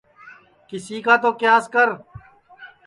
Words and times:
کِس 0.67 0.85
کا 1.05 1.15
تو 1.23 1.29
کیاس 1.39 1.65
کر 1.73 1.87